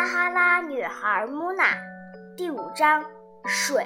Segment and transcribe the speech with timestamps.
[0.00, 1.76] 撒哈拉女孩穆娜
[2.34, 3.04] 第五章
[3.44, 3.84] 水。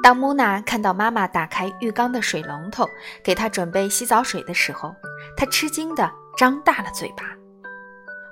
[0.00, 2.88] 当穆娜看到妈妈打开浴缸的水龙头，
[3.24, 4.94] 给她准备洗澡水的时候，
[5.36, 7.24] 她吃惊地张大了嘴巴。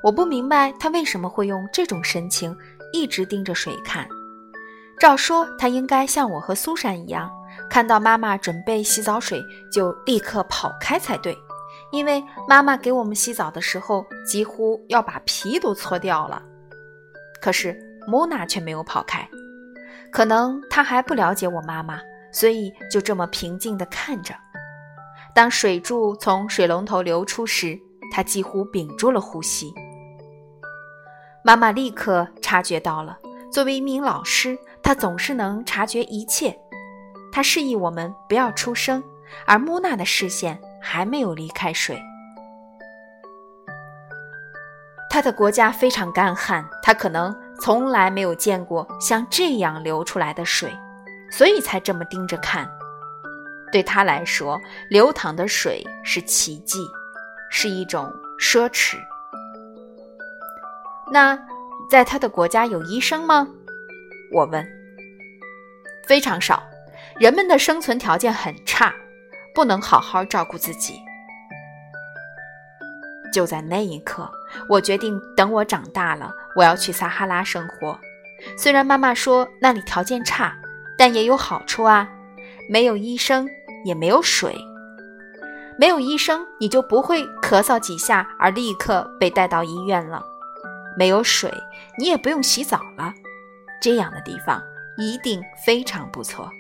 [0.05, 2.57] 我不明白她为什么会用这种神情
[2.93, 4.07] 一直盯着水看。
[5.01, 7.29] 照说，她应该像我和苏珊一样，
[7.69, 11.37] 看到妈妈准备洗澡水就立刻跑开才对，
[11.93, 16.43] 因为妈妈给我们洗澡的时候几乎要把皮都搓掉了。
[17.41, 19.29] 可是穆娜却没有跑开。
[20.13, 22.01] 可能他还不了解我妈妈，
[22.33, 24.35] 所以就这么平静地看着。
[25.35, 27.79] 当水柱从水龙头流出时，
[28.13, 29.75] 他几乎屏住了呼吸。
[31.45, 33.19] 妈妈立刻察觉到了。
[33.53, 36.59] 作为一名老师，她总是能察觉一切。
[37.37, 39.05] 他示意我们不要出声，
[39.45, 42.03] 而穆娜的视线还没有离开水。
[45.11, 47.37] 他的国家非常干旱，他可能。
[47.61, 50.71] 从来没有见过像这样流出来的水，
[51.31, 52.67] 所以才这么盯着看。
[53.71, 56.79] 对他来说，流淌的水是奇迹，
[57.51, 58.97] 是一种奢侈。
[61.13, 61.39] 那
[61.91, 63.47] 在他的国家有医生吗？
[64.33, 64.67] 我问。
[66.07, 66.63] 非常少，
[67.19, 68.95] 人们的生存条件很差，
[69.55, 71.01] 不能好好照顾自己。
[73.33, 74.31] 就在那一刻，
[74.69, 77.99] 我决定等我长大了，我要去撒哈拉生活。
[78.57, 80.55] 虽然妈妈说那里条件差，
[80.99, 82.09] 但也有好处啊。
[82.69, 83.49] 没有医生，
[83.85, 84.55] 也没有水。
[85.79, 90.23] 没有医生，你就不会咳嗽几下而立刻被带到医院了。
[90.99, 91.53] 没有水，
[91.99, 93.13] 你也不用洗澡了。
[93.81, 94.63] 这样的地方
[94.99, 96.51] 一定非常不错。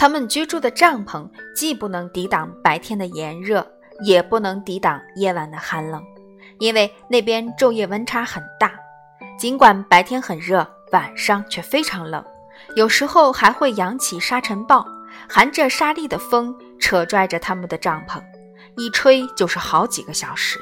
[0.00, 3.70] 他们居住的帐篷既不能抵挡白天的炎热，
[4.02, 6.02] 也不能抵挡夜晚的寒冷，
[6.58, 8.72] 因为那边昼夜温差很大。
[9.38, 12.24] 尽管白天很热，晚上却非常冷，
[12.76, 14.86] 有时候还会扬起沙尘暴，
[15.28, 18.22] 含着沙粒的风扯拽着他们的帐篷，
[18.78, 20.58] 一吹就是好几个小时。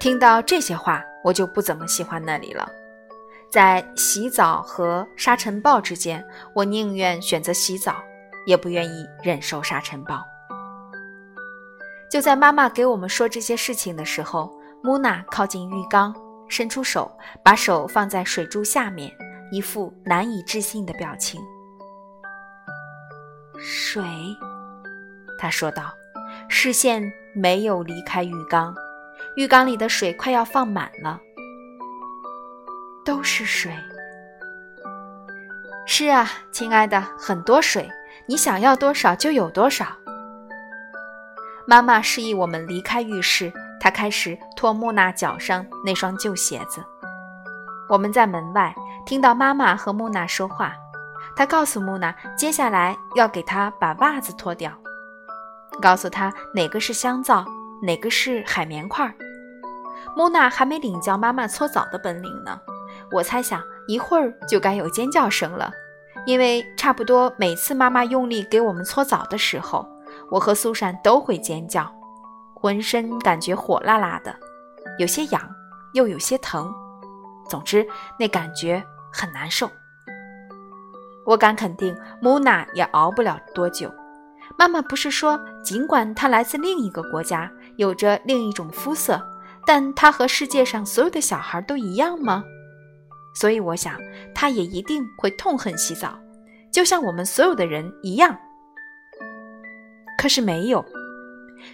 [0.00, 2.68] 听到这些话，我就不怎么喜欢那里了。
[3.50, 6.24] 在洗澡和沙尘暴之间，
[6.54, 7.96] 我宁愿选择洗澡，
[8.46, 10.22] 也不愿意忍受沙尘暴。
[12.10, 14.52] 就在妈妈给我们说这些事情的时候，
[14.82, 16.14] 穆娜靠近浴缸，
[16.48, 17.10] 伸出手，
[17.42, 19.10] 把手放在水柱下面，
[19.50, 21.40] 一副难以置信的表情。
[23.58, 24.04] 水，
[25.38, 25.92] 她说道，
[26.48, 27.02] 视线
[27.34, 28.74] 没有离开浴缸，
[29.36, 31.20] 浴缸里的水快要放满了。
[33.06, 33.72] 都是水。
[35.86, 37.88] 是啊，亲爱的，很多水，
[38.26, 39.86] 你想要多少就有多少。
[41.68, 46.84] 妈妈示意我们离开浴室，她开始脱木娜脚上那双旧鞋子。
[47.88, 48.74] 我们在门外
[49.06, 50.74] 听到妈妈和木娜说话，
[51.36, 54.72] 她告诉木娜，接下来要给她把袜子脱掉，
[55.80, 57.46] 告诉她哪个是香皂，
[57.82, 59.14] 哪个是海绵块。
[60.16, 62.60] 木娜还没领教妈妈搓澡的本领呢。
[63.12, 65.70] 我猜想一会儿就该有尖叫声了，
[66.26, 69.86] 因为差不多每次妈妈用力给我们搓澡的时候，
[70.30, 71.90] 我和苏珊都会尖叫，
[72.54, 74.34] 浑身感觉火辣辣的，
[74.98, 75.40] 有些痒
[75.94, 76.72] 又有些疼，
[77.48, 77.86] 总之
[78.18, 79.70] 那感觉很难受。
[81.24, 83.92] 我敢肯定，木娜也熬不了多久。
[84.56, 89.20] 妈妈不是说，尽管她来自另一个国家，有着另一种肤色，
[89.66, 92.44] 但她和世界上所有的小孩都一样吗？
[93.38, 93.94] 所以我想，
[94.34, 96.18] 他也一定会痛恨洗澡，
[96.72, 98.36] 就像我们所有的人一样。
[100.16, 100.82] 可是没有，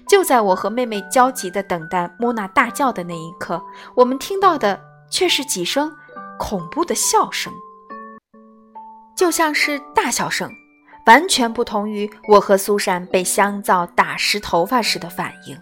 [0.09, 3.63] 就在我和妹妹焦急地等待莫娜大叫的那一刻，
[3.95, 5.93] 我们听到的却是几声
[6.39, 7.53] 恐怖的笑声，
[9.17, 10.51] 就像是大笑声，
[11.07, 15.57] 完全不同于我和苏珊被香皂打湿头发时的反应。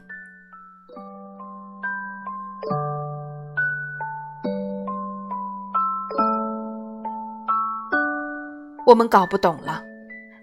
[8.90, 9.80] 我们搞不懂了。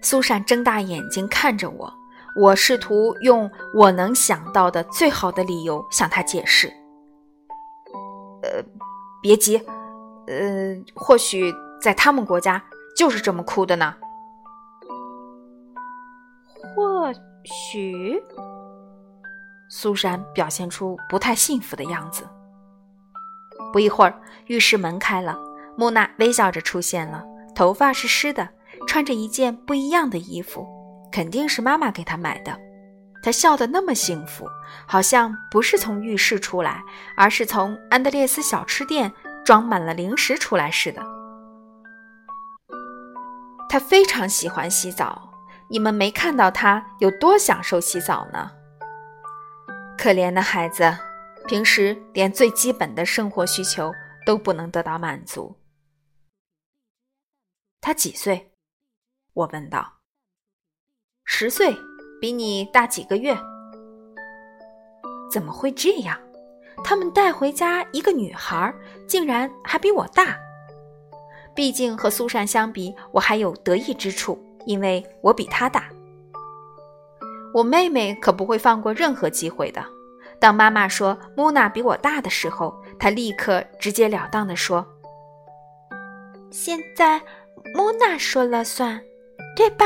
[0.00, 1.92] 苏珊睁大眼睛看着我，
[2.34, 6.66] 我试图用我能想到的最好的理由向她解释。
[8.42, 8.64] 呃，
[9.20, 9.58] 别急，
[10.28, 12.64] 呃，或许在他们国家
[12.96, 13.94] 就是这么哭的呢。
[16.74, 17.12] 或
[17.44, 18.18] 许，
[19.68, 22.26] 苏珊表现出不太幸福的样子。
[23.74, 25.36] 不一会儿，浴室门开了，
[25.76, 27.22] 木娜微笑着出现了，
[27.58, 28.48] 头发是湿的，
[28.86, 30.64] 穿着一件不一样的衣服，
[31.10, 32.56] 肯定是妈妈给她买的。
[33.20, 34.46] 她笑得那么幸福，
[34.86, 36.80] 好像不是从浴室出来，
[37.16, 39.12] 而是从安德烈斯小吃店
[39.44, 41.02] 装满了零食出来似的。
[43.68, 45.28] 她非常喜欢洗澡，
[45.68, 48.52] 你们没看到她有多享受洗澡呢？
[49.98, 50.96] 可怜的孩子。
[51.48, 53.90] 平时连最基本的生活需求
[54.24, 55.56] 都不能得到满足。
[57.80, 58.52] 他几岁？
[59.34, 60.00] 我问道。
[61.24, 61.76] 十岁，
[62.20, 63.36] 比你大几个月。
[65.30, 66.18] 怎么会这样？
[66.84, 68.74] 他们带回家一个女孩，
[69.06, 70.36] 竟然还比我大。
[71.54, 75.88] 毕竟和苏珊相比，我还有得意之处，因为我比她大。
[77.54, 79.84] 我妹妹可不会放过任何机会的。
[80.40, 84.86] 当妈妈说穆娜比我大的时候，她立刻直截了当地说
[86.50, 87.20] ：“现在
[87.74, 89.00] 莫娜说了算，
[89.56, 89.84] 对吧？”